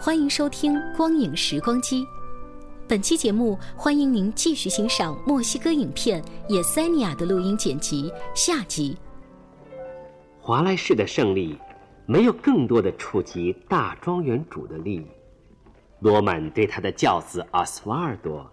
[0.00, 2.04] 欢迎收听《光影时光机》。
[2.86, 8.96] 本期节目，欢迎您继续欣赏墨西哥影片《野塞尼亚》的录音剪辑下集。
[10.40, 11.58] 华莱士的胜利，
[12.06, 15.06] 没有更多的触及大庄园主的利益，
[15.98, 18.48] 罗曼对他的教子阿斯瓦尔多，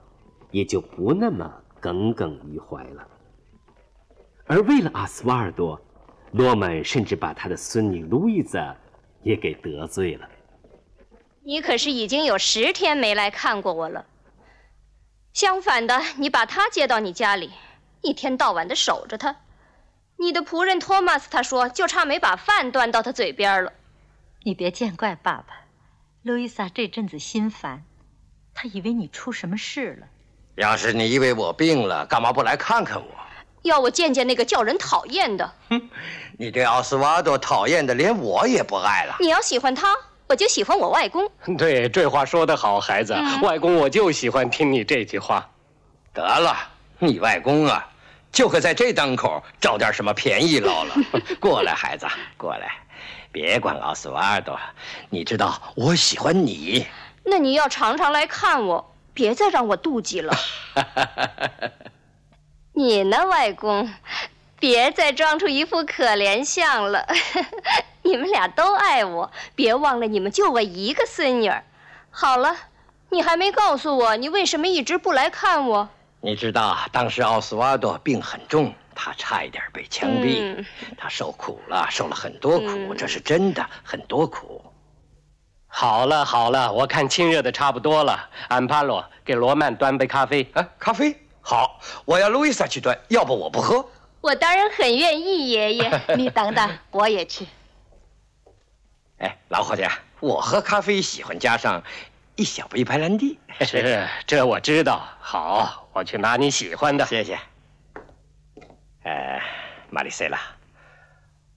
[0.49, 3.07] 也就不那么耿耿于怀了。
[4.47, 5.79] 而为了阿斯瓦尔多，
[6.31, 8.57] 罗曼甚至把他的孙女路易斯
[9.21, 10.27] 也给得罪了。
[11.47, 14.05] 你可是已经有十天没来看过我了。
[15.31, 17.51] 相反的，你把他接到你家里，
[18.01, 19.35] 一天到晚的守着他。
[20.17, 23.71] 你的仆人托马斯他说，就差没把饭端到他嘴边了。
[24.41, 25.65] 你别见怪爸爸，
[26.23, 27.83] 路易莎这阵子心烦，
[28.55, 30.07] 她以为你出什么事了。
[30.55, 33.07] 要是你以为我病了，干嘛不来看看我？
[33.61, 35.53] 要我见见那个叫人讨厌的。
[35.69, 35.89] 哼，
[36.39, 39.17] 你对奥斯瓦多讨厌的连我也不爱了。
[39.19, 39.95] 你要喜欢他，
[40.27, 41.29] 我就喜欢我外公。
[41.57, 43.13] 对，这话说得好，孩子。
[43.13, 45.49] 嗯、外公，我就喜欢听你这句话。
[46.13, 46.55] 得了，
[46.99, 47.87] 你外公啊，
[48.31, 50.95] 就会在这当口找点什么便宜捞了。
[51.39, 52.07] 过来，孩子，
[52.37, 52.71] 过来，
[53.31, 54.57] 别管奥斯瓦尔多，
[55.09, 56.87] 你知道我喜欢你。
[57.23, 60.33] 那你要常常来看我，别再让我妒忌了。
[62.73, 63.89] 你呢，外公？
[64.59, 67.05] 别再装出一副可怜相了。
[68.03, 71.63] 你们俩都爱我，别忘了你们就我一个孙女儿。
[72.11, 72.55] 好了，
[73.09, 75.89] 你还没告诉我你为什么一直不来看我。
[76.21, 80.65] 你知道，当时奥斯瓦多病很重，他差一点被枪毙，嗯、
[80.97, 84.63] 他受苦了，受了很多苦，嗯、这是真的，很多苦。
[85.67, 88.29] 好了好了，我看亲热的差不多了。
[88.47, 90.49] 安帕罗，给罗曼端杯咖啡。
[90.53, 91.15] 啊，咖啡。
[91.41, 93.87] 好，我要路易莎去端，要不我不喝。
[94.25, 96.01] 我当然很愿意，爷爷。
[96.17, 97.45] 你等等，我也去。
[99.19, 99.83] 哎，老伙计，
[100.19, 101.83] 我喝咖啡喜欢加上
[102.35, 103.37] 一小杯白兰地。
[103.61, 105.07] 是，这我知道。
[105.19, 107.05] 好，我去拿你喜欢的。
[107.05, 107.37] 谢谢。
[109.03, 109.39] 呃，
[109.91, 110.39] 玛丽塞拉，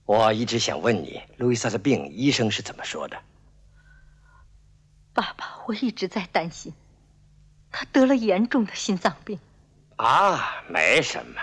[0.05, 3.17] 我一直想问你，路易莎的病，医生是怎么说的？
[5.11, 6.71] 爸爸，我一直在担心，
[7.71, 9.39] 她得了严重的心脏病。
[9.95, 11.41] 啊，没什么，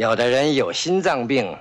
[0.00, 1.58] 有的人有心脏病，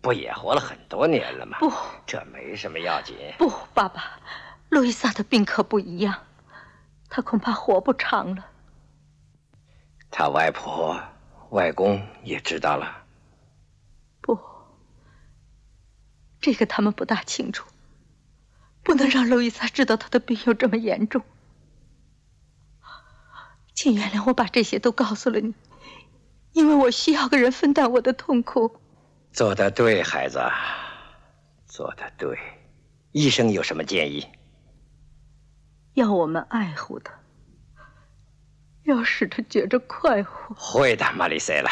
[0.00, 1.58] 不也活了很多年了吗？
[1.58, 1.72] 不，
[2.06, 3.16] 这没什么要紧。
[3.36, 4.20] 不，爸爸，
[4.68, 6.22] 路易萨的病可不一样，
[7.08, 8.46] 她恐怕活不长了。
[10.08, 11.02] 他外婆、
[11.50, 13.02] 外公也知道了。
[14.20, 14.38] 不，
[16.40, 17.66] 这个他们不大清楚，
[18.84, 21.24] 不能让路易萨知道她的病有这么严重。
[23.74, 25.54] 请原谅我把这些都告诉了你，
[26.52, 28.76] 因为我需要个人分担我的痛苦。
[29.32, 30.40] 做得对，孩子，
[31.66, 32.38] 做得对。
[33.12, 34.26] 医生有什么建议？
[35.94, 37.12] 要我们爱护他，
[38.84, 40.54] 要使他觉着快活。
[40.54, 41.70] 会的，玛丽塞拉，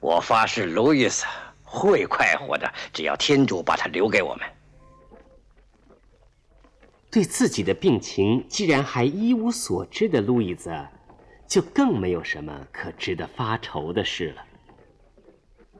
[0.00, 1.26] 我发誓，路易斯
[1.62, 4.46] 会快活的，只要天主把他留给我们。
[7.10, 10.70] 对自己的病情既然还一无所知的路易斯。
[11.52, 14.42] 就更没有什么可值得发愁的事了。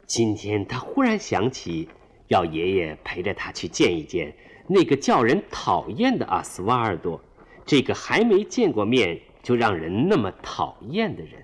[0.05, 1.89] 今天他忽然想起，
[2.29, 4.37] 要爷爷陪着他去见一见
[4.69, 7.19] 那个叫人讨厌的阿斯瓦尔多，
[7.65, 11.43] 这个还没见过面就让人那么讨厌的人。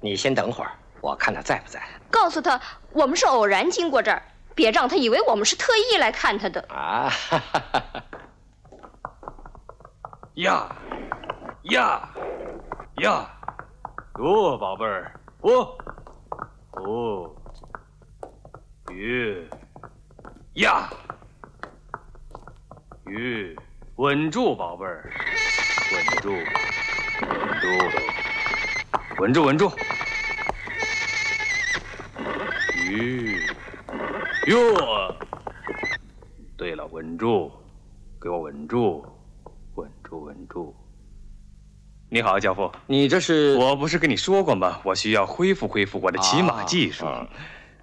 [0.00, 0.70] 你先等会儿，
[1.02, 1.78] 我看他在不在。
[2.10, 2.58] 告诉他，
[2.90, 4.22] 我们是偶然经过这儿，
[4.54, 6.62] 别让他以为我们是特意来看他的。
[6.70, 8.02] 啊，哈哈哈哈
[10.36, 10.74] 呀！
[11.70, 12.06] 呀
[12.96, 13.26] 呀，
[14.18, 15.78] 哟，宝贝儿，哦。
[16.72, 17.34] 哦，
[18.92, 19.48] 鱼
[20.54, 20.90] 呀。
[23.06, 23.58] 鱼
[23.96, 25.10] 稳住，宝贝儿，
[25.94, 26.32] 稳住，
[27.22, 27.32] 稳
[27.62, 27.66] 住，
[29.20, 29.72] 稳住，稳住。
[32.86, 33.40] 鱼，
[34.48, 35.16] 哟。
[36.58, 37.50] 对了，稳住，
[38.20, 39.02] 给我稳住，
[39.76, 40.74] 稳住，稳住。
[42.14, 42.70] 你好，教父。
[42.86, 43.56] 你这是？
[43.56, 44.80] 我不是跟你说过吗？
[44.84, 47.04] 我需要恢复恢复我的骑马技术。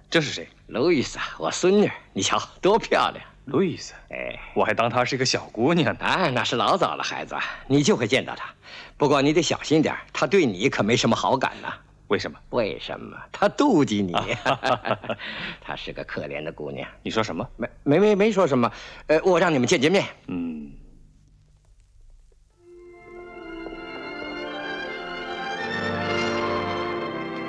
[0.08, 0.48] 这是谁？
[0.68, 1.92] 路易斯，我孙女。
[2.14, 3.22] 你瞧，多漂亮！
[3.44, 6.00] 路易斯，哎，我还当她是个小姑娘呢。
[6.00, 7.36] 哎，那是老早了，孩子，
[7.66, 8.48] 你就会见到她。
[8.96, 11.68] 不过你得小心点，她对你可没什么好感呢。
[12.08, 12.38] 为什么？
[12.48, 13.14] 为什么？
[13.30, 14.14] 她妒忌你。
[15.60, 16.88] 她是个可怜的姑娘。
[17.02, 17.46] 你说什么？
[17.58, 18.72] 没没没没说什么。
[19.08, 20.06] 呃，我让你们见见面。
[20.28, 20.72] 嗯。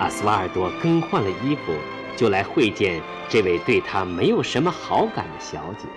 [0.04, 1.74] 阿斯瓦尔多更换了衣服，
[2.18, 5.88] 就来会见这位对他没有什么好感的小姐。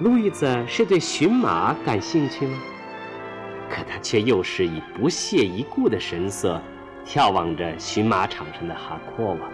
[0.00, 2.58] 路易斯是对驯马感兴趣吗？
[3.70, 6.60] 可他却又是以不屑一顾的神色
[7.06, 9.48] 眺望着驯马场上的哈阔瓦。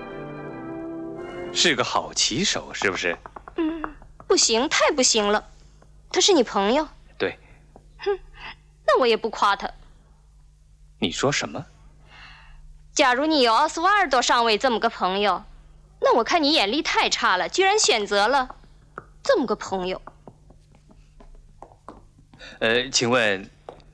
[1.53, 3.17] 是个好骑手，是不是？
[3.59, 3.81] 嗯，
[4.27, 5.45] 不行，太不行了。
[6.11, 6.89] 他是你朋友？
[7.17, 7.39] 对。
[7.99, 8.19] 哼，
[8.85, 9.71] 那我也不夸他。
[10.99, 11.65] 你说什么？
[12.95, 15.43] 假如你有奥斯瓦尔多上尉这么个朋友，
[15.99, 18.57] 那我看你眼力太差了，居然选择了
[19.23, 20.01] 这么个朋友。
[22.59, 23.49] 呃，请问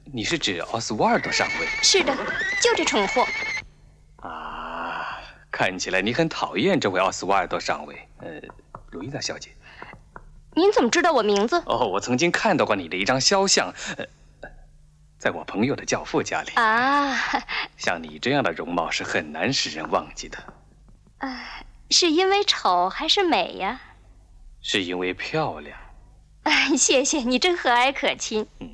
[0.05, 1.67] 你是指奥斯瓦尔多上尉？
[1.81, 2.12] 是的，
[2.61, 3.25] 就这蠢货。
[4.17, 8.09] 啊，看起来你很讨厌这位奥斯瓦尔多上尉。
[8.19, 8.29] 呃，
[8.91, 9.50] 路易达小姐，
[10.55, 11.62] 您怎么知道我名字？
[11.67, 13.73] 哦，我曾经看到过你的一张肖像。
[13.97, 14.05] 呃。
[15.19, 17.12] 在我朋友的教父家里啊，
[17.76, 20.38] 像你这样的容貌是很难使人忘记的。
[21.19, 21.44] 啊，
[21.91, 23.81] 是因为丑还是美呀？
[24.61, 25.76] 是因为漂亮。
[26.44, 28.47] 哎，谢谢你，真和蔼可亲。
[28.61, 28.70] 嗯。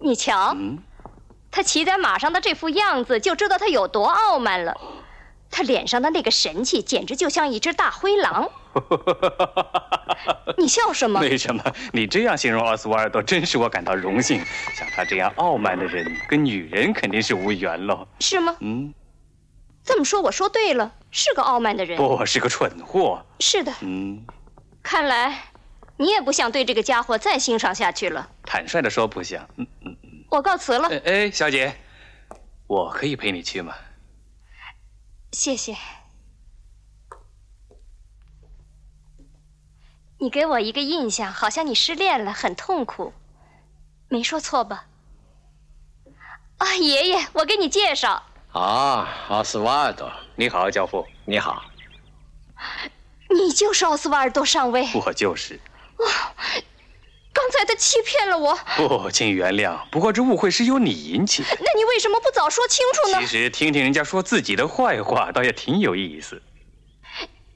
[0.00, 0.56] 你瞧，
[1.50, 4.80] 他骑在马上的这副样子，就知道他有多傲慢了。
[5.50, 8.50] 他脸上的那个神气，简直就像一只大灰狼。
[10.58, 11.20] 你笑什么？
[11.20, 11.62] 没什么。
[11.92, 14.42] 你这样形容奥斯瓦尔多，真使我感到荣幸。
[14.74, 18.06] 像他这样傲慢的人，跟女人肯定是无缘喽。
[18.20, 18.56] 是吗？
[18.60, 18.92] 嗯。
[19.84, 21.98] 这么说，我说对了，是个傲慢的人。
[21.98, 23.24] 不是个蠢货。
[23.40, 23.72] 是的。
[23.80, 24.24] 嗯。
[24.82, 25.44] 看来，
[25.96, 28.30] 你也不想对这个家伙再欣赏下去了。
[28.44, 29.48] 坦率的说，不想。
[29.56, 30.24] 嗯嗯嗯。
[30.30, 30.88] 我告辞了。
[31.04, 31.74] 哎，小姐，
[32.66, 33.74] 我可以陪你去吗？
[35.32, 35.74] 谢谢。
[40.22, 43.12] 你给我一个印象，好像你失恋了，很痛苦，
[44.08, 44.84] 没说错吧？
[46.58, 48.22] 啊，爷爷，我给你介绍。
[48.52, 51.64] 啊，奥斯瓦尔多，你好，教父，你好。
[53.30, 54.88] 你就是奥斯瓦尔多上尉。
[54.94, 55.58] 我就是。
[55.96, 56.06] 啊，
[57.34, 58.56] 刚才他欺骗了我。
[58.76, 59.76] 不，请原谅。
[59.90, 61.48] 不过这误会是由你引起的。
[61.50, 63.18] 那你为什么不早说清楚呢？
[63.18, 66.40] 其实听听人家说自己的坏话，倒也挺有意思。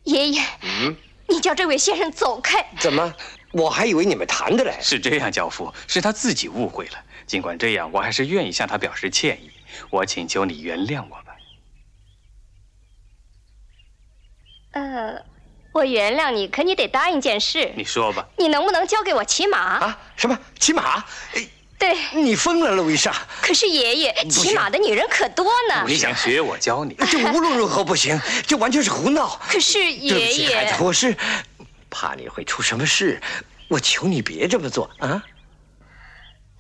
[0.03, 0.43] 爷爷。
[0.63, 0.97] 嗯。
[1.37, 2.67] 你叫这位先生走开！
[2.81, 3.15] 怎么？
[3.53, 4.75] 我还以为你们谈的嘞。
[4.81, 6.93] 是这样，教父，是他自己误会了。
[7.27, 9.51] 尽管这样，我还是愿意向他表示歉意。
[9.91, 11.37] 我请求你原谅我吧。
[14.71, 15.23] 呃，
[15.73, 17.71] 我原谅你，可你得答应件事。
[17.77, 18.27] 你说吧。
[18.39, 19.59] 你能不能教给我骑马？
[19.59, 19.99] 啊？
[20.17, 20.39] 什么？
[20.59, 21.05] 骑马？
[21.79, 21.97] 对。
[22.13, 23.15] 你疯了，路易莎！
[23.41, 25.85] 可是爷爷，骑马的女人可多呢。
[25.87, 26.95] 你想学我教你？
[27.11, 29.41] 这无论如何不行，这完全是胡闹。
[29.49, 31.17] 可是爷爷，孩子，我是
[31.91, 33.21] 怕你会出什么事，
[33.69, 35.23] 我求你别这么做啊。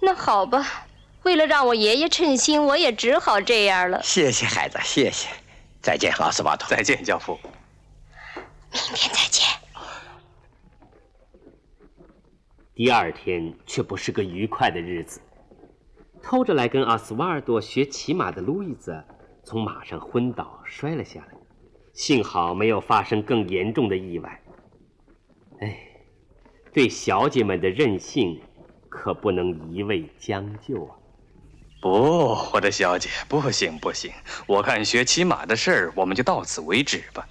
[0.00, 0.86] 那好吧，
[1.22, 4.00] 为了让我爷爷称心，我也只好这样了。
[4.02, 5.28] 谢谢孩子，谢谢。
[5.82, 6.68] 再见，奥斯瓦托。
[6.68, 7.38] 再见，教父。
[8.72, 9.46] 明天再见。
[12.76, 15.18] 第二天却不是个愉快的日子。
[16.22, 19.02] 偷着来跟阿斯瓦尔多学骑马的路易斯
[19.42, 21.28] 从马上昏倒摔了下来，
[21.94, 24.42] 幸好没有发生更严重的意外。
[25.60, 25.74] 哎，
[26.70, 28.38] 对小姐们的任性
[28.90, 30.96] 可不能一味将就啊！
[31.80, 31.88] 不，
[32.52, 34.12] 我的小姐，不行不行，
[34.46, 37.26] 我看学骑马的事儿我们就到此为止吧。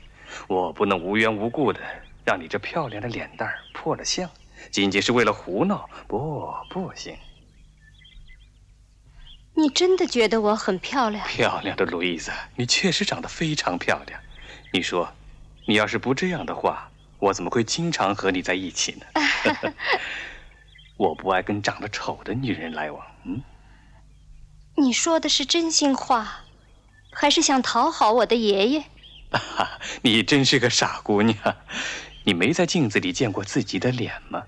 [0.48, 1.80] 我不能无缘无故的
[2.26, 4.28] 让你这漂亮的脸蛋破了相。
[4.72, 5.90] 仅仅是为了胡闹？
[6.08, 7.18] 不，不行。
[9.58, 11.26] 你真的觉得我很漂亮？
[11.28, 14.20] 漂亮的路易斯，你确实长得非常漂亮。
[14.74, 15.10] 你说，
[15.66, 19.74] 你要是不这样的话，我怎么会经常和你在一起呢？
[20.98, 23.06] 我不爱跟长得丑的女人来往。
[23.24, 23.42] 嗯。
[24.78, 26.42] 你说的是真心话，
[27.14, 28.84] 还是想讨好我的爷爷？
[30.04, 31.38] 你真是个傻姑娘。
[32.26, 34.44] 你没在镜子里见过自己的脸吗？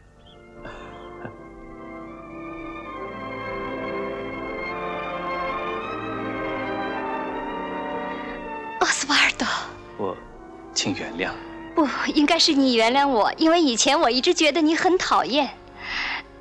[10.78, 11.32] 请原谅。
[11.74, 15.50] 不应该是你原谅我，因为以前我一直觉得你很讨厌，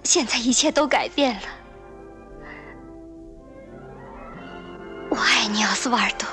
[0.03, 1.41] 现在一切都改变了。
[5.09, 6.29] 我爱你，奥斯瓦尔多。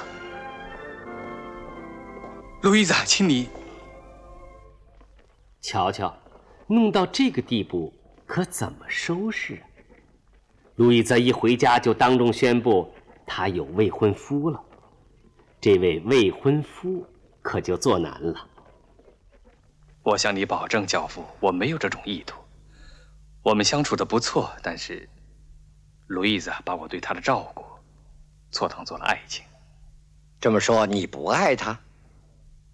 [2.61, 3.47] 路易莎，请你。
[5.61, 6.13] 瞧瞧，
[6.67, 7.93] 弄到这个地步，
[8.25, 9.61] 可怎么收拾？
[10.75, 12.93] 路易莎一回家就当众宣布，
[13.25, 14.61] 她有未婚夫了。
[15.61, 17.05] 这位未婚夫
[17.43, 18.49] 可就做难了。
[20.01, 22.41] 我向你保证，教父，我没有这种意图。
[23.43, 25.07] 我们相处的不错，但是，
[26.07, 27.63] 路易斯把我对她的照顾
[28.49, 29.45] 错当做了爱情。
[30.39, 31.77] 这么说，你不爱她？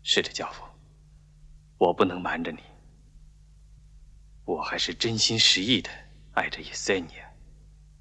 [0.03, 0.63] 是的，教父，
[1.77, 2.59] 我不能瞒着你。
[4.45, 5.89] 我还是真心实意的
[6.33, 7.25] 爱着伊塞尼亚。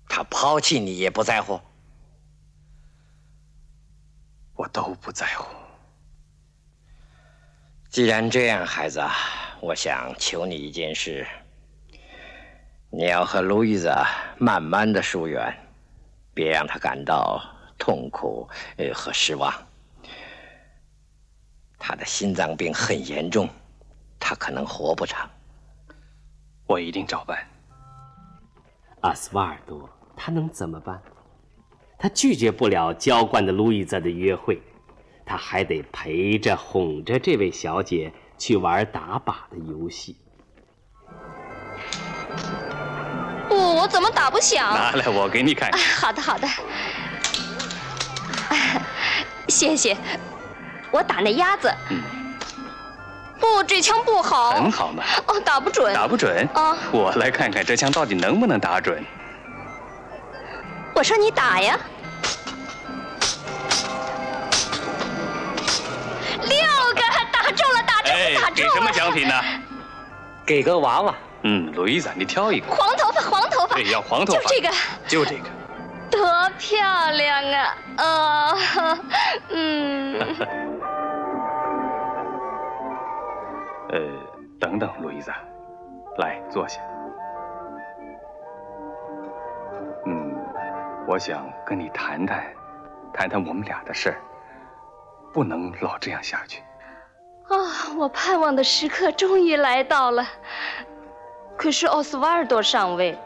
[0.09, 1.61] 他抛弃你也不在乎？
[4.55, 5.47] 我都不在乎。
[7.91, 9.03] 既然这样，孩子，
[9.61, 11.27] 我想求你一件事：
[12.91, 13.91] 你要和路易斯
[14.37, 15.53] 慢慢的疏远，
[16.35, 17.43] 别让他感到
[17.79, 19.53] 痛苦呃和失望。
[21.79, 23.49] 他的心脏病很严重，
[24.21, 25.29] 他可能活不长。
[26.67, 27.39] 我一定照办。
[29.01, 31.01] 阿斯瓦尔多，他能怎么办？
[31.99, 34.61] 他拒绝不了娇惯的路易斯的约会，
[35.29, 40.17] 他还得陪着哄着这位小姐去玩打靶的游戏。
[43.47, 44.75] 不，我怎么打不响？
[44.75, 45.71] 拿来，我给你看。
[46.01, 46.49] 好的，好的。
[49.49, 49.95] 谢谢。
[50.91, 51.71] 我打那鸭子。
[51.91, 52.01] 嗯。
[53.39, 54.53] 不，这枪不好。
[54.53, 55.03] 很好嘛。
[55.27, 55.93] 哦，打不准。
[55.95, 56.49] 打不准？
[56.55, 56.75] 啊。
[56.91, 59.05] 我来看看这枪到底能不能打准。
[60.95, 61.79] 我说你打呀。
[68.59, 69.35] 给什么奖品呢？
[70.45, 71.15] 给个娃娃。
[71.43, 72.67] 嗯，路易斯，你挑一个。
[72.67, 73.77] 黄头发，黄头发。
[73.77, 74.41] 对，要黄头发。
[74.41, 74.69] 就这个。
[75.07, 75.45] 就这个。
[76.11, 76.77] 多漂
[77.13, 77.77] 亮啊！
[77.99, 78.59] 哦，
[79.51, 80.19] 嗯。
[83.91, 84.01] 呃，
[84.59, 85.31] 等等，路易斯，
[86.19, 86.81] 来坐下。
[90.05, 90.35] 嗯，
[91.07, 92.45] 我想跟你谈谈，
[93.15, 94.21] 谈谈我们俩的事儿，
[95.33, 96.61] 不能老这样下去。
[97.49, 100.27] 啊，我盼望的时刻终于来到了。
[101.57, 103.19] 可是奥斯瓦尔多上尉，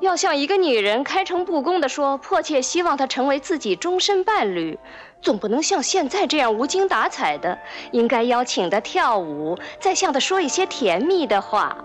[0.00, 4.78] 要向一个女人开诚布公的说，迫切希望她成为自己终身伴侣。
[5.22, 7.56] 总不能像现在这样无精打采的，
[7.92, 11.76] 应该邀请他跳舞，再向他说一些甜蜜的话。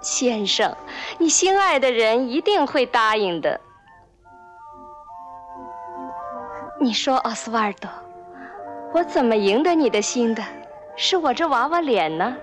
[0.00, 0.76] 先生，
[1.18, 3.60] 你心爱的人一定会答应的。
[6.80, 7.90] 你说，奥斯瓦尔多，
[8.94, 10.44] 我怎么赢得你的心的？
[10.96, 12.36] 是我这娃娃脸呢，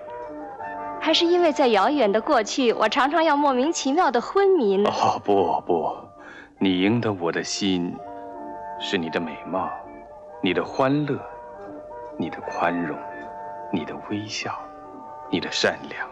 [1.01, 4.89] 还是因为在遥远的过去，我常常要莫名其妙的昏迷呢？
[4.89, 5.95] 哦，不不，
[6.60, 7.98] 你赢得我的心，
[8.79, 9.69] 是你的美貌。
[10.45, 11.17] 你的欢乐，
[12.17, 12.98] 你的宽容，
[13.72, 14.53] 你的微笑，
[15.29, 16.05] 你的善良，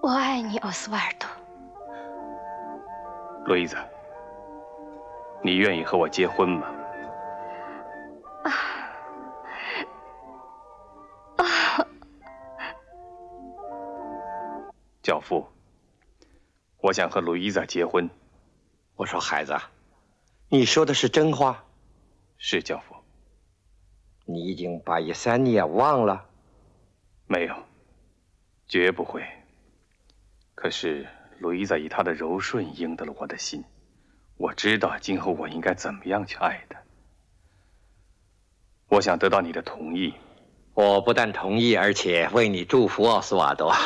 [0.00, 1.28] 我爱你，奥斯瓦尔多。
[3.44, 3.76] 路易斯，
[5.40, 6.66] 你愿意和我结婚吗？
[8.42, 8.81] 啊啊！
[15.02, 15.48] 教父，
[16.78, 18.08] 我想和路易莎结婚。
[18.94, 19.56] 我说，孩子，
[20.48, 21.64] 你说的是真话？
[22.38, 22.94] 是教父，
[24.24, 26.26] 你已经把伊三尼亚忘了？
[27.26, 27.56] 没有，
[28.68, 29.24] 绝不会。
[30.54, 31.08] 可是
[31.38, 33.64] 路易莎以她的柔顺赢得了我的心，
[34.36, 36.80] 我知道今后我应该怎么样去爱她。
[38.88, 40.14] 我想得到你的同意。
[40.74, 43.70] 我不但同意，而且为你祝福，奥斯瓦多。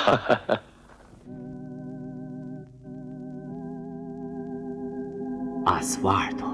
[5.66, 6.46] 阿斯瓦尔多。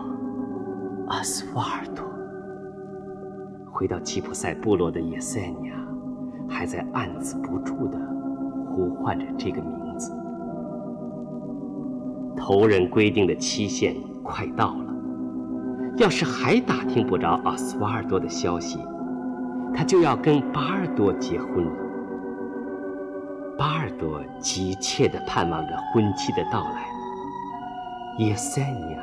[1.08, 2.02] 阿斯瓦尔多
[3.70, 5.74] 回到吉普赛部落的叶塞尼亚，
[6.48, 7.98] 还在按捺不住的
[8.70, 10.10] 呼唤着这个名字。
[12.34, 14.86] 头人规定的期限快到了，
[15.98, 18.78] 要是还打听不着阿斯瓦尔多的消息，
[19.74, 21.72] 他就要跟巴尔多结婚了。
[23.58, 26.86] 巴尔多急切地盼望着婚期的到来，
[28.18, 28.98] 叶塞尼亚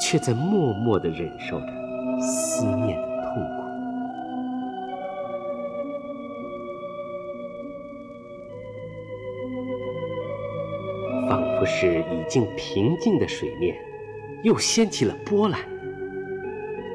[0.00, 1.66] 却在默默的忍受着
[2.20, 3.62] 思念的痛苦。
[11.28, 13.76] 仿佛是已经平静的水面
[14.42, 15.60] 又掀起了波澜，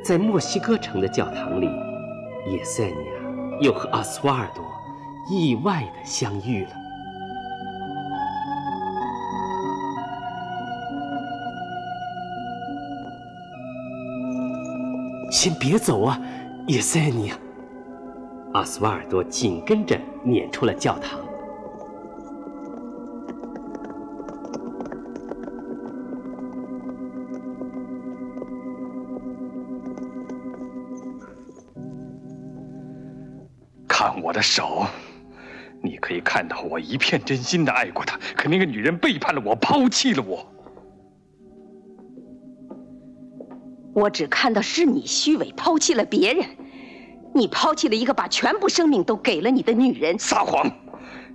[0.03, 1.67] 在墨西哥城的教堂里。
[2.47, 3.11] 叶塞尼亚
[3.61, 4.63] 又和阿斯瓦尔多
[5.29, 6.71] 意外的相遇了。
[15.31, 16.19] 先别走啊，
[16.67, 17.35] 叶塞尼亚！
[18.53, 21.19] 阿斯瓦尔多紧跟着撵出了教堂。
[34.01, 34.87] 看我的手，
[35.83, 40.43] 你可以看到我一片真心的爱过她，可那个女人背叛了我，抛弃了我。
[43.93, 46.43] 我只看到是你虚伪抛弃了别人，
[47.35, 50.17] 你抛弃了一个把全部生命都给了你的女人。
[50.17, 50.67] 撒谎！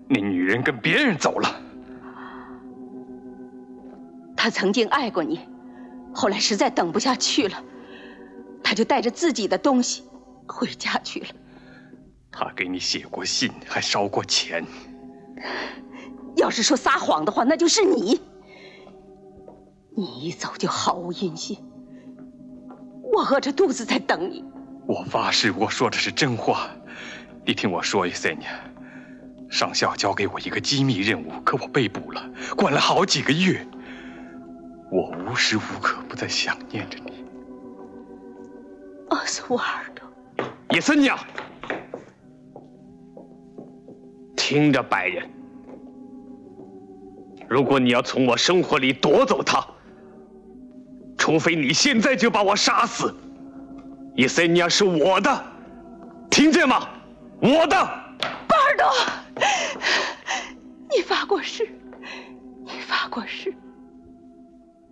[0.08, 1.48] 那女人跟别人走了。
[4.36, 5.38] 她曾经爱过你，
[6.12, 7.62] 后来实在等不下去了，
[8.64, 10.02] 她就带着自己的东西
[10.48, 11.26] 回家去了。
[12.38, 14.62] 她给你写过信，还烧过钱。
[16.36, 18.20] 要是说撒谎的话，那就是你。
[19.96, 21.56] 你一走就毫无音信。
[23.14, 24.44] 我饿着肚子在等你。
[24.86, 26.68] 我发誓，我说的是真话。
[27.46, 28.50] 你听我说，伊塞尼亚，
[29.48, 33.66] 上校交给我一个机密任务，可我被捕了，关了好几个月。
[34.92, 37.24] 我无时无刻不在想念着你，
[39.08, 40.06] 奥斯瓦尔多。
[40.70, 41.18] 叶森尼亚，
[44.48, 45.28] 听着，白人，
[47.48, 49.66] 如果你要从我生活里夺走他。
[51.18, 53.12] 除非你现在就把我杀死，
[54.14, 55.44] 伊塞尼亚是我的，
[56.30, 56.88] 听见吗？
[57.40, 57.76] 我的。
[58.46, 58.88] 巴尔多，
[60.94, 61.68] 你发过誓，
[62.64, 63.52] 你发过誓。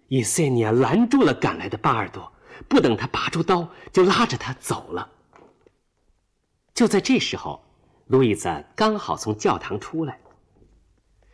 [0.09, 2.33] 伊塞尼亚拦住了赶来的巴尔多，
[2.67, 5.09] 不等他拔出刀，就拉着他走了。
[6.75, 7.64] 就在这时候，
[8.07, 10.19] 路易斯刚好从教堂出来，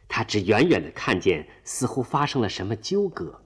[0.09, 3.43] 他只远远的看见，似乎发生了什么纠葛。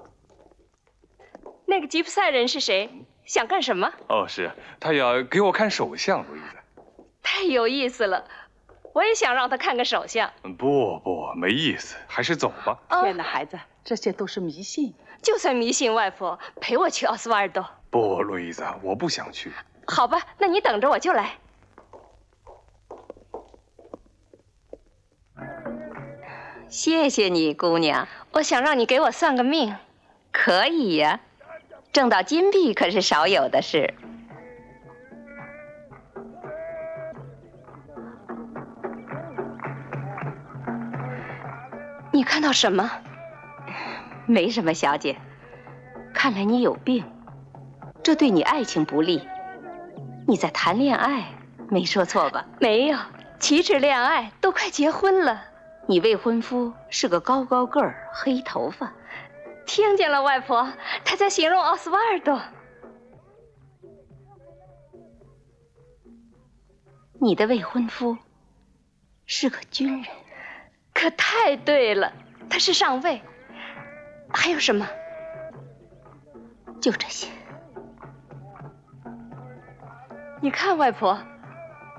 [1.66, 2.90] 那个吉普赛人是谁？
[3.24, 3.90] 想干什么？
[4.08, 6.56] 哦，是他要给我看手相，路易斯。
[7.22, 8.28] 太有意思了，
[8.92, 10.30] 我也想让他看个手相。
[10.58, 12.78] 不不，没意思，还是走吧。
[13.02, 14.94] 天哪，孩子，这些都是迷信。
[15.22, 17.66] 就算迷信，外婆陪我去奥斯瓦尔多。
[17.88, 19.50] 不，路易斯，我不想去。
[19.86, 21.38] 好吧，那你等着，我就来。
[26.68, 28.08] 谢谢你，姑娘。
[28.32, 29.76] 我想让你给我算个命。
[30.32, 31.20] 可以呀。
[31.92, 33.94] 挣到金币可是少有的事。
[42.12, 42.90] 你看到什么？
[44.26, 45.16] 没什么，小姐。
[46.12, 47.04] 看来你有病，
[48.02, 49.28] 这对你爱情不利。
[50.26, 51.24] 你在谈恋爱，
[51.68, 52.44] 没说错吧？
[52.58, 52.98] 没有，
[53.38, 55.42] 岂止恋爱，都快结婚了。
[55.86, 58.92] 你未婚夫是个高高个儿，黑头发。
[59.66, 60.72] 听见了，外婆，
[61.04, 62.40] 他在形容奥斯瓦尔多。
[67.20, 68.16] 你的未婚夫
[69.26, 70.12] 是个军人，
[70.92, 72.12] 可太对了，
[72.48, 73.22] 他是上尉。
[74.30, 74.88] 还有什么？
[76.80, 77.28] 就这些。
[80.40, 81.18] 你看，外婆，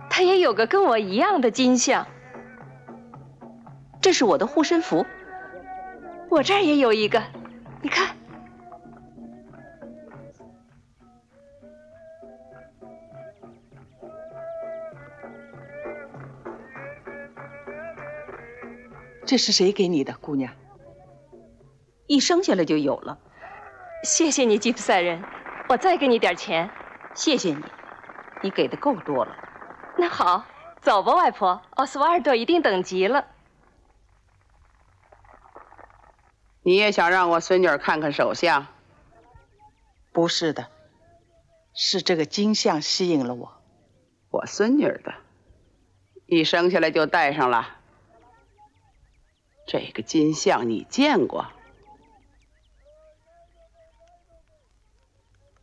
[0.10, 2.06] 他也有个跟我一样的金像。
[4.06, 5.04] 这是我的护身符，
[6.30, 7.20] 我这儿也有一个。
[7.82, 8.16] 你看，
[19.26, 20.54] 这是谁给你的，姑娘？
[22.06, 23.18] 一生下来就有了。
[24.04, 25.20] 谢谢你，吉普赛人，
[25.68, 26.70] 我再给你点钱。
[27.16, 27.64] 谢谢你，
[28.44, 29.36] 你给的够多了。
[29.98, 30.46] 那好，
[30.80, 31.60] 走吧，外婆。
[31.72, 33.26] 奥斯瓦尔多一定等急了。
[36.66, 38.66] 你也想让我孙女看看手相？
[40.12, 40.68] 不是的，
[41.76, 43.62] 是这个金像吸引了我。
[44.32, 45.14] 我孙女的，
[46.26, 47.78] 一生下来就戴上了。
[49.68, 51.46] 这个金像你见过？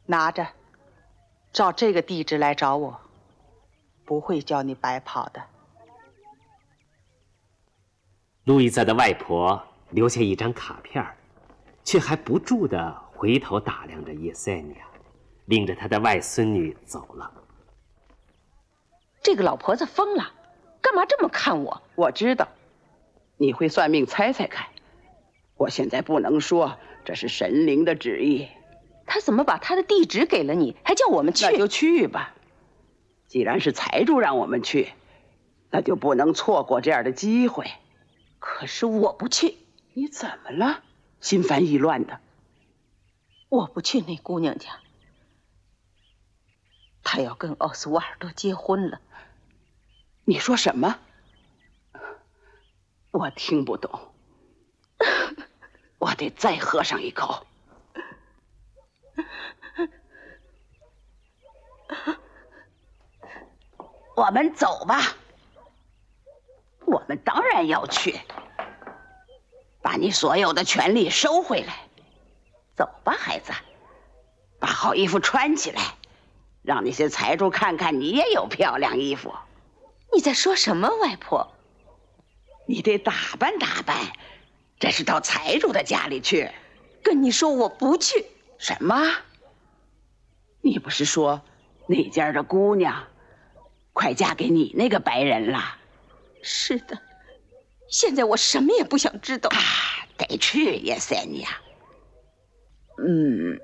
[0.07, 0.47] 拿着，
[1.53, 3.01] 照这个地址来找我，
[4.05, 5.43] 不会叫你白跑的。
[8.45, 9.67] 路易莎的外婆。
[9.93, 11.07] 留下一张卡片
[11.85, 14.87] 却还不住的回头打量着叶塞尼亚，
[15.47, 17.31] 领着他的外孙女走了。
[19.23, 20.33] 这个老婆子疯了，
[20.81, 21.83] 干嘛这么看我？
[21.95, 22.49] 我知道，
[23.37, 24.67] 你会算命，猜猜看。
[25.57, 28.49] 我现在不能说，这是神灵的旨意。
[29.07, 31.45] 他怎么把他的地址给了你，还叫我们去？
[31.45, 32.35] 那就去吧。
[33.29, 34.89] 既然是财主让我们去，
[35.71, 37.67] 那就不能错过这样的机会。
[38.39, 39.57] 可是我不去，
[39.95, 40.83] 你怎么了？
[41.21, 42.21] 心烦意乱的。
[43.49, 44.81] 我不去那姑娘家，
[47.05, 49.01] 她要跟奥斯瓦尔多结婚了。
[50.25, 50.99] 你说什么？
[53.11, 54.13] 我听不懂。
[55.99, 57.47] 我得再喝上一口。
[64.17, 65.01] 我们走吧。
[66.87, 68.19] 我们当然要去。
[69.83, 71.75] 把你所有的权利收回来。
[72.77, 73.53] 走吧，孩子。
[74.59, 75.97] 把好衣服穿起来，
[76.63, 79.35] 让那些财主看看你也有漂亮衣服。
[80.15, 81.53] 你在说什么，外婆？
[82.69, 83.97] 你得打扮打扮。
[84.79, 86.51] 这是到财主的家里去。
[87.03, 88.27] 跟你说，我不去。
[88.59, 88.97] 什么？
[90.61, 91.43] 你不是说
[91.89, 93.09] 那家的姑娘
[93.93, 95.77] 快嫁给你那个白人了？
[96.41, 97.01] 是的。
[97.93, 99.51] 现在我什么也不想知道。
[99.51, 99.59] 啊，
[100.17, 101.61] 得去，叶塞尼亚。
[102.97, 103.61] 嗯，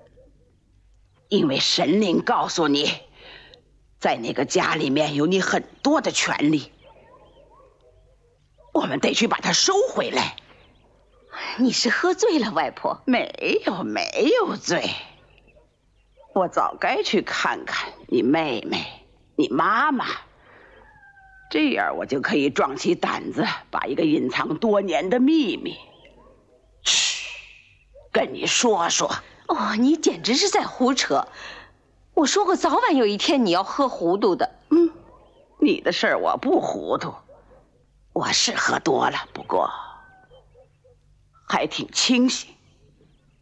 [1.30, 2.92] 因为神灵告诉你，
[3.98, 6.70] 在那个家里面有你很多的权利，
[8.74, 10.36] 我们得去把它收回来。
[11.56, 13.00] 你是喝醉了，外婆？
[13.06, 14.02] 没有，没
[14.38, 14.90] 有醉。
[16.34, 20.04] 我早该去看看你妹妹、你妈妈，
[21.50, 25.76] 这样我就可以壮起胆子，把一个隐藏多年的秘密，
[26.82, 27.26] 嘘，
[28.12, 29.10] 跟你说说。
[29.46, 31.26] 哦，你简直是在胡扯！
[32.12, 34.54] 我说过，早晚有一天你要喝糊涂的。
[34.68, 34.92] 嗯，
[35.58, 37.14] 你的事儿我不糊涂，
[38.12, 39.70] 我是喝多了，不过
[41.48, 42.54] 还挺清醒。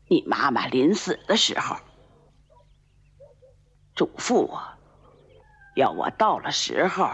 [0.07, 1.75] 你妈妈临死的时候
[3.97, 4.63] 嘱咐我，
[5.75, 7.11] 要我到了时候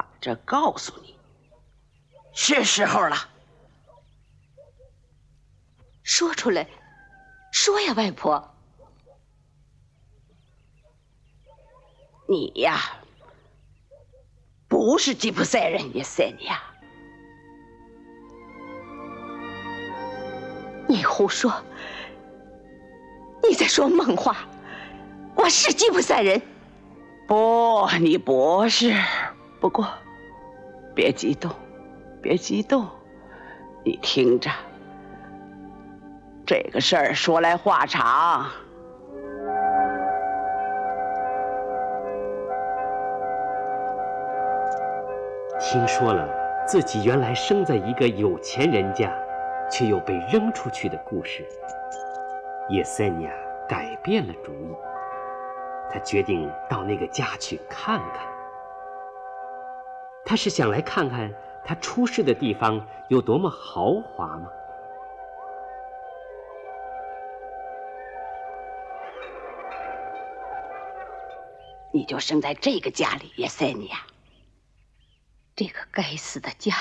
[0.00, 1.14] 把这告诉你，
[2.32, 3.16] 是时候了，
[6.02, 6.66] 说出来。
[7.52, 8.54] 说呀，外婆，
[12.26, 12.80] 你呀，
[14.68, 16.62] 不是吉普赛人，叶塞尼亚。
[20.88, 21.52] 你胡说！
[23.46, 24.48] 你在说梦话！
[25.34, 26.40] 我是吉普赛人。
[27.26, 28.94] 不，你不是。
[29.60, 29.86] 不过，
[30.94, 31.50] 别激动，
[32.22, 32.86] 别激动，
[33.84, 34.50] 你听着。
[36.46, 38.46] 这个事儿说来话长。
[45.60, 46.26] 听说了
[46.66, 49.12] 自己原来生在一个有钱人家，
[49.70, 51.46] 却又被扔出去的故事，
[52.70, 53.30] 叶塞尼亚
[53.68, 54.74] 改变了主意。
[55.92, 58.29] 他决定到那个家去看看。
[60.30, 61.28] 他是想来看看
[61.64, 64.48] 他出事的地方有多么豪华吗？
[71.92, 74.02] 你就生在这个家里，叶塞尼亚。
[75.56, 76.76] 这个该死的家，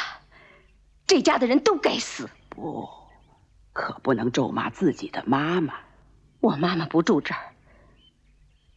[1.07, 2.29] 这家的人都该死。
[2.49, 2.87] 不，
[3.73, 5.73] 可不能咒骂自己的妈妈。
[6.39, 7.41] 我妈妈不住这儿。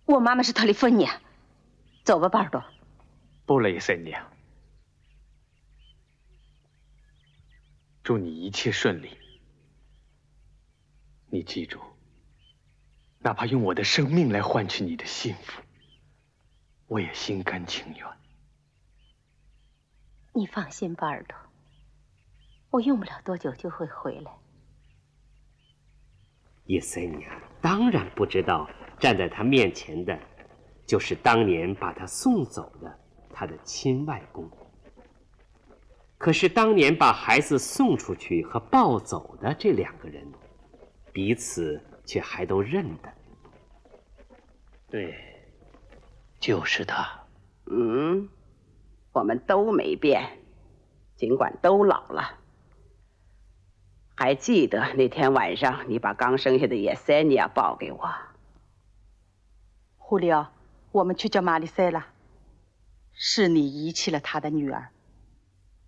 [0.07, 1.21] 我妈妈是特里芬尼亚。
[2.05, 2.65] 走吧，巴尔多。
[3.45, 4.27] 不了，叶塞尼亚。
[8.03, 9.17] 祝你一切顺利。
[11.31, 11.81] 你记住，
[13.21, 15.62] 哪怕用我的生命来换取你的幸福。
[16.88, 18.07] 我也心甘情愿。
[20.35, 21.37] 你放心，吧，耳朵，
[22.71, 24.33] 我用不了多久就会回来。
[26.65, 30.19] 叶塞尼亚当然不知道，站在他面前的，
[30.87, 33.01] 就是当年把他送走的
[33.33, 34.51] 他的亲外公。
[36.23, 40.25] 可是当年把孩子送出去和抱走的这两个人，
[41.13, 43.13] 彼此却还都认得。
[44.89, 45.13] 对。
[46.39, 47.25] 就是他，
[47.67, 48.29] 嗯，
[49.11, 50.39] 我们都没变，
[51.17, 52.39] 尽管都老了。
[54.15, 58.09] 还记得那天晚上，你把刚生下的叶塞尼亚抱给我。
[59.99, 60.53] 胡里奥，
[60.93, 62.07] 我们去叫玛丽塞了。
[63.13, 64.91] 是你遗弃了他的女儿，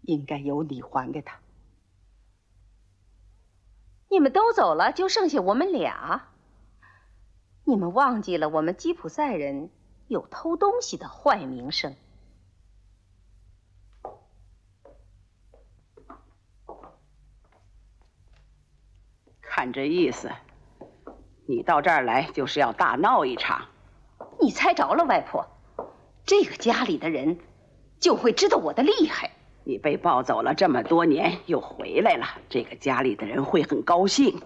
[0.07, 1.39] 应该由你还给他。
[4.09, 6.29] 你们都走了，就剩下我们俩。
[7.65, 9.71] 你们忘记了我们吉普赛人？
[10.07, 11.97] 有偷东西的坏名声。
[19.41, 20.31] 看这意思，
[21.47, 23.69] 你到这儿来就是要大闹一场。
[24.43, 25.49] 你猜着了，外婆，
[26.27, 27.39] 这个家里的人
[27.99, 29.31] 就会知道我的厉害。
[29.67, 34.43] 你被抱走了这么多年，又回来了，这个家里的人会很高兴。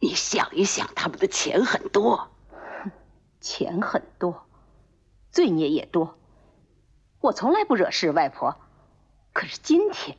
[0.00, 2.28] 你想一想，他们的钱很多，
[3.40, 4.44] 钱很多，
[5.30, 6.18] 罪孽也多。
[7.20, 8.56] 我从来不惹事，外婆。
[9.32, 10.16] 可是今天，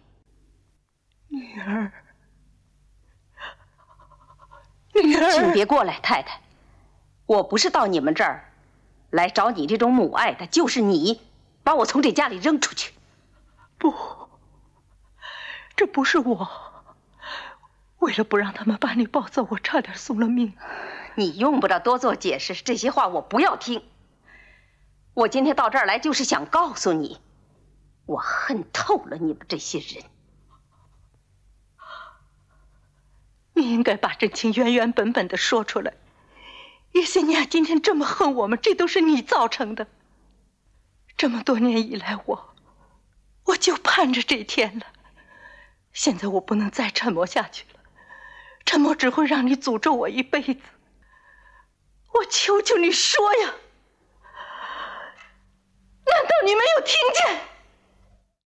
[1.27, 1.91] 女儿，
[4.93, 6.39] 女儿，请别过来，太太。
[7.25, 8.53] 我不是到你们这儿
[9.09, 11.19] 来找你这种母爱的，就是你
[11.61, 12.93] 把我从这家里扔出去。
[13.83, 13.93] 不，
[15.75, 16.47] 这不是我。
[17.99, 20.53] 为了不让他们把你抱走，我差点送了命。
[21.15, 23.83] 你用不着多做解释，这些话我不要听。
[25.13, 27.19] 我今天到这儿来，就是想告诉你，
[28.05, 30.05] 我恨透了你们这些人。
[33.53, 35.93] 你应该把真情原原本本的说出来。
[36.93, 39.87] 叶西尼亚今天这么恨我们，这都是你造成的。
[41.17, 42.52] 这么多年以来，我
[43.45, 44.85] 我就盼着这天了。
[45.91, 47.79] 现在我不能再沉默下去了，
[48.65, 50.57] 沉默只会让你诅咒我一辈子。
[52.13, 53.53] 我求求你说呀！
[56.05, 57.41] 难道你没有听见？